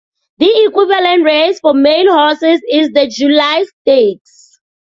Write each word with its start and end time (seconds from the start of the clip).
The 0.39 0.49
equivalent 0.67 1.23
race 1.23 1.59
for 1.59 1.75
male 1.75 2.11
horses 2.11 2.59
is 2.67 2.89
the 2.91 3.05
July 3.05 3.63
Stakes. 3.83 4.59